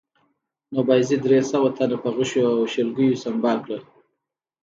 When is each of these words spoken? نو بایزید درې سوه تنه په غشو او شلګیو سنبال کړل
نو 0.73 0.79
بایزید 0.87 1.21
درې 1.23 1.39
سوه 1.51 1.69
تنه 1.77 1.97
په 2.03 2.09
غشو 2.15 2.41
او 2.53 2.57
شلګیو 2.73 3.21
سنبال 3.23 3.57
کړل 3.65 3.81